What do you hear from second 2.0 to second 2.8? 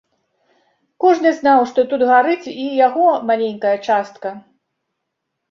гарыць і